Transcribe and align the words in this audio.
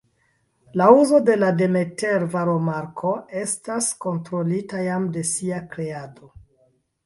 La 0.79 0.85
uzo 1.01 1.19
de 1.27 1.35
la 1.41 1.49
Demeter-varomarko 1.59 3.13
estas 3.43 3.93
kontrolita 4.09 4.83
jam 4.91 5.09
de 5.19 5.27
sia 5.37 5.65
kreado. 5.77 6.35